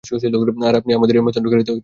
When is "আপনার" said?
0.97-1.17